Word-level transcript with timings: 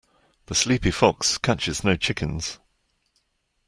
The 0.47 0.55
sleepy 0.55 0.89
fox 0.89 1.37
catches 1.37 1.83
no 1.83 1.95
chickens. 1.95 2.57